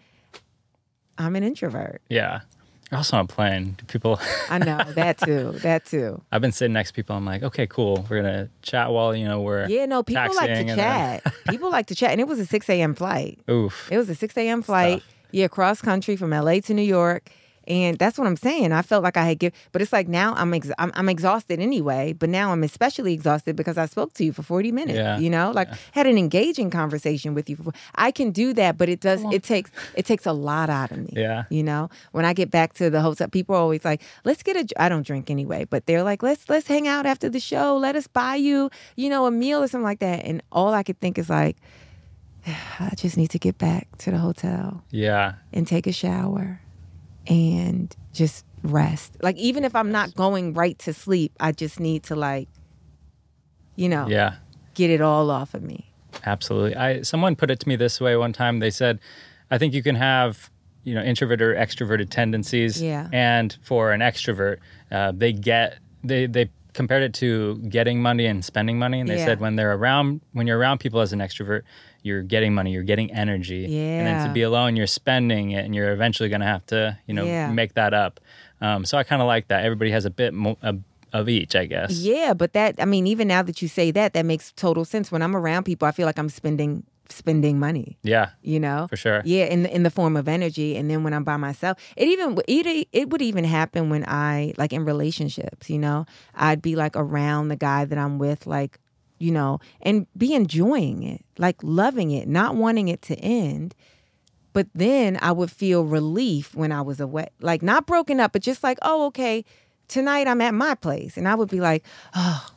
[1.17, 2.01] I'm an introvert.
[2.09, 2.41] Yeah.
[2.89, 3.75] You're also on a plane.
[3.77, 5.51] Do People, I know that too.
[5.61, 6.21] That too.
[6.31, 7.15] I've been sitting next to people.
[7.15, 8.05] I'm like, okay, cool.
[8.09, 11.33] We're gonna chat while you know we're Yeah, no, people like to and then- chat.
[11.49, 12.95] people like to chat, and it was a 6 a.m.
[12.95, 13.39] flight.
[13.49, 13.89] Oof.
[13.91, 14.61] It was a 6 a.m.
[14.63, 15.03] flight.
[15.31, 17.29] Yeah, cross country from LA to New York.
[17.69, 18.71] And that's what I'm saying.
[18.71, 21.59] I felt like I had give, but it's like now I'm, ex- I'm I'm exhausted
[21.59, 22.13] anyway.
[22.13, 24.97] But now I'm especially exhausted because I spoke to you for 40 minutes.
[24.97, 27.57] Yeah, You know, like had an engaging conversation with you.
[27.57, 29.23] For, I can do that, but it does.
[29.31, 31.13] It takes it takes a lot out of me.
[31.15, 31.43] Yeah.
[31.51, 34.55] You know, when I get back to the hotel, people are always like, "Let's get
[34.57, 37.77] a." I don't drink anyway, but they're like, "Let's let's hang out after the show.
[37.77, 40.81] Let us buy you, you know, a meal or something like that." And all I
[40.81, 41.55] could think is like,
[42.79, 45.33] I just need to get back to the hotel Yeah.
[45.53, 46.61] and take a shower
[47.29, 49.15] and just rest.
[49.21, 52.49] Like even if I'm not going right to sleep, I just need to like,
[53.75, 54.35] you know, Yeah.
[54.73, 55.85] get it all off of me.
[56.25, 56.75] Absolutely.
[56.75, 58.59] I someone put it to me this way one time.
[58.59, 58.99] They said,
[59.51, 60.49] I think you can have
[60.83, 62.81] you know introvert or extroverted tendencies.
[62.81, 63.07] Yeah.
[63.13, 64.57] And for an extrovert,
[64.91, 69.17] uh, they get they they compared it to getting money and spending money, and they
[69.17, 69.25] Yeah.
[69.25, 71.61] said when they're around when you're around people as an extrovert,
[72.01, 73.79] you're getting money, you're getting energy, Yeah.
[73.99, 76.97] and then to be alone, you're spending it, and you're eventually going to have to
[77.07, 77.51] you know Yeah.
[77.51, 78.19] make that up.
[78.61, 79.63] Um, so I kind of like that.
[79.65, 80.79] Everybody has a bit mo- of,
[81.13, 81.91] of each, I guess.
[81.93, 85.11] Yeah, but that I mean, even now that you say that, that makes total sense.
[85.11, 87.97] When I'm around people, I feel like I'm spending spending money.
[88.03, 88.29] Yeah.
[88.43, 89.23] You know, For sure.
[89.25, 92.07] Yeah, in the, in the form of energy, and then when I'm by myself, it
[92.07, 95.69] even it it would even happen when I like in relationships.
[95.69, 98.79] You know, I'd be like around the guy that I'm with, like
[99.19, 103.75] you know, and be enjoying it, like loving it, not wanting it to end.
[104.53, 108.41] But then I would feel relief when I was away, like not broken up, but
[108.41, 109.45] just like, oh, okay,
[109.87, 112.47] tonight I'm at my place, and I would be like, oh,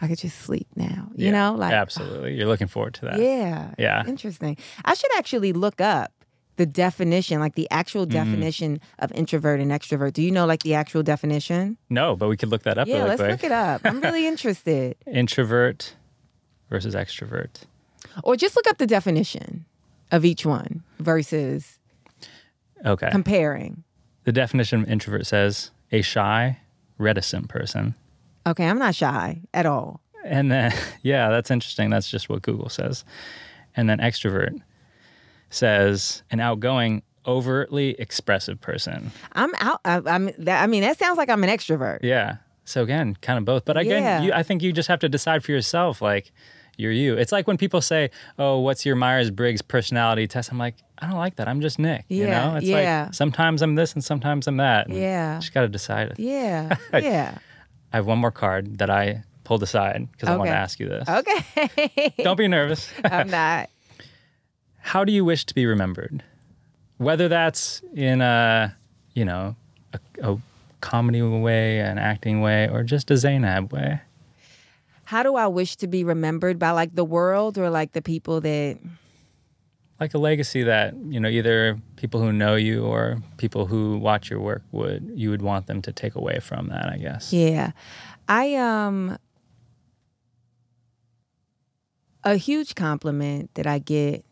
[0.00, 1.08] I could just sleep now.
[1.16, 1.30] You Yeah.
[1.32, 2.34] know, like absolutely.
[2.36, 3.18] You're looking forward to that.
[3.18, 3.72] yeah.
[3.78, 4.04] Yeah.
[4.06, 4.56] Interesting.
[4.84, 6.12] I should actually look up
[6.56, 8.12] the definition, like the actual Mm-hmm.
[8.12, 10.12] definition of introvert and extrovert.
[10.14, 11.76] Do you know like the actual definition?
[11.90, 13.30] No, but we could look that up yeah, really let's quick.
[13.30, 13.80] look it up.
[13.84, 14.96] I'm really interested.
[15.06, 15.94] introvert
[16.70, 17.62] versus extrovert.
[18.24, 19.66] Or just look up the definition
[20.10, 21.78] of each one versus
[22.84, 23.10] Okay.
[23.10, 23.84] comparing.
[24.24, 26.58] the definition of introvert says a shy,
[26.98, 27.94] reticent person.
[28.46, 30.00] Okay, I'm not shy at all.
[30.24, 31.90] And then, yeah, that's interesting.
[31.90, 33.04] That's just what Google says.
[33.76, 34.60] And then extrovert
[35.50, 39.10] says an outgoing, overtly expressive person.
[39.32, 39.80] I'm out.
[39.84, 40.30] I, I'm.
[40.38, 42.00] That, I mean, that sounds like I'm an extrovert.
[42.02, 42.36] Yeah.
[42.64, 43.64] So again, kind of both.
[43.64, 44.22] But again, Yeah.
[44.22, 46.32] you, I think you just have to decide for yourself, like,
[46.76, 47.14] you're you.
[47.16, 51.06] It's like when people say, "Oh, what's your Myers Briggs personality test?" I'm like, I
[51.06, 51.48] don't like that.
[51.48, 52.04] I'm just Nick.
[52.08, 53.04] you know, it's yeah.
[53.04, 54.88] like sometimes I'm this and sometimes I'm that.
[54.88, 55.38] and Yeah.
[55.38, 56.18] just got to decide it.
[56.18, 56.76] Yeah.
[56.92, 57.38] Yeah.
[57.92, 60.88] I have one more card that I pulled aside because I want to ask you
[60.88, 61.08] this.
[61.08, 62.12] Okay.
[62.22, 62.90] Don't be nervous.
[63.04, 63.70] I'm not.
[64.86, 66.22] How do you wish to be remembered?
[66.98, 68.74] Whether that's in a,
[69.14, 69.56] you know,
[69.92, 70.38] a, a
[70.80, 74.00] comedy way, an acting way, or just a Zainab way.
[75.02, 78.40] How do I wish to be remembered by like the world or like the people
[78.42, 78.78] that
[79.98, 84.30] Like a legacy that, you know, either people who know you or people who watch
[84.30, 87.32] your work would, you would want them to take away from that, I guess.
[87.32, 87.72] Yeah.
[88.28, 89.18] I um
[92.22, 94.25] a huge compliment that I get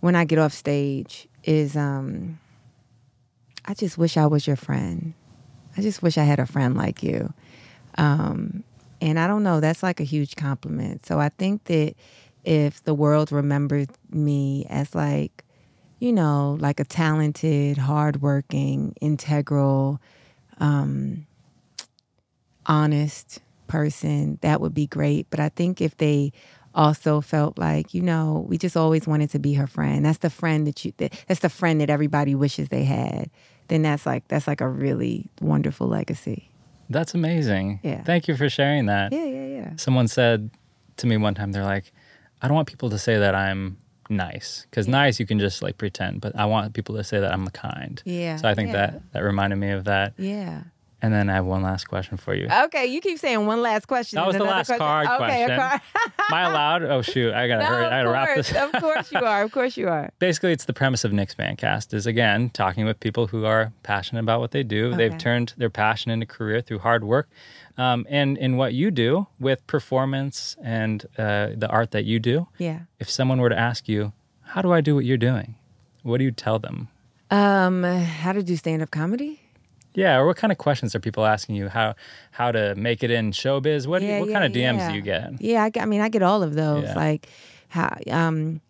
[0.00, 2.38] when I get off stage is um
[3.64, 5.14] I just wish I was your friend.
[5.76, 7.32] I just wish I had a friend like you.
[7.96, 8.64] Um
[9.00, 11.06] and I don't know, that's like a huge compliment.
[11.06, 11.94] So I think that
[12.44, 15.44] if the world remembered me as like
[16.00, 20.00] you know, like a talented, hardworking, integral,
[22.66, 25.26] honest person, that would be great.
[25.30, 26.32] But I think if they
[26.78, 30.04] also felt like, you know, we just always wanted to be her friend.
[30.04, 33.28] That's the friend that you that, that's the friend that everybody wishes they had.
[33.66, 36.50] Then that's like that's like a really wonderful legacy.
[36.88, 37.80] That's amazing.
[37.82, 38.02] Yeah.
[38.04, 39.12] Thank you for sharing that.
[39.12, 39.76] Yeah, yeah, yeah.
[39.76, 40.50] Someone said
[40.98, 41.92] to me one time, they're like,
[42.40, 43.76] I don't want people to say that I'm
[44.08, 47.32] nice because nice you can just like pretend, but I want people to say that
[47.32, 48.00] I'm kind.
[48.06, 48.76] Yeah, So I think yeah.
[48.76, 50.14] that that reminded me of that.
[50.16, 50.62] Yeah.
[51.00, 52.48] And then I have one last question for you.
[52.64, 54.16] Okay, you keep saying one last question.
[54.16, 54.78] That was the last question.
[54.78, 55.56] card okay, question.
[55.56, 55.80] Card.
[55.94, 56.82] Am I allowed?
[56.82, 57.86] Oh shoot, I gotta no, hurry.
[57.86, 58.56] I gotta wrap course, this.
[58.56, 59.42] of course you are.
[59.42, 60.10] Of course you are.
[60.18, 64.22] Basically, it's the premise of Nick's Fancast is again talking with people who are passionate
[64.22, 64.94] about what they do.
[64.94, 67.28] They've turned their passion into career through hard work,
[67.76, 72.48] um, and in what you do with performance and uh, the art that you do.
[72.58, 72.80] Yeah.
[72.98, 75.54] If someone were to ask you, "How do I do what you're doing?"
[76.02, 76.88] What do you tell them?
[77.30, 79.40] Um, how to do stand up comedy?
[79.98, 81.68] Yeah, or what kind of questions are people asking you?
[81.68, 81.96] How
[82.30, 83.88] how to make it in showbiz?
[83.88, 84.90] What you, Yeah, what yeah, kind of DMs yeah.
[84.90, 85.42] do you get?
[85.42, 86.94] Yeah, I mean, I get all of those.
[86.94, 87.28] Like,
[87.68, 87.96] how?
[88.08, 88.60] Um,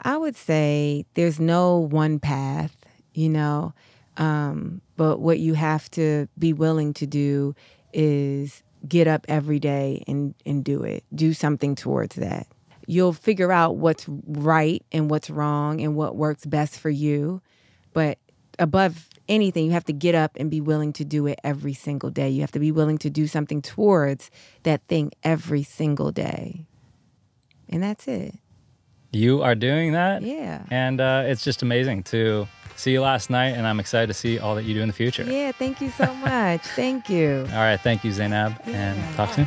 [0.00, 2.76] I would say there's no one path,
[3.12, 3.74] you know.
[4.16, 7.56] Um, but what you have to be willing to do
[7.92, 11.02] is get up every day and and do it.
[11.12, 12.46] Do something towards that.
[12.86, 17.42] You'll figure out what's right and what's wrong and what works best for you.
[17.92, 18.18] But
[18.60, 22.10] above anything, you have to get up and be willing to do it every single
[22.10, 22.28] day.
[22.28, 24.30] You have to be willing to do something towards
[24.62, 26.66] that thing every single day.
[27.68, 28.34] And that's it.
[29.12, 30.22] You are doing that?
[30.22, 30.64] Yeah.
[30.70, 32.46] And uh, it's just amazing to
[32.76, 34.94] see you last night, and I'm excited to see all that you do in the
[34.94, 35.24] future.
[35.24, 36.62] Yeah, thank you so much.
[36.62, 37.46] thank you.
[37.52, 38.94] All right, thank you, Zainab, yeah.
[38.94, 39.46] and talk soon.